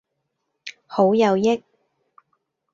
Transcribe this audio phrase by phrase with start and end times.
[0.87, 1.63] 好有益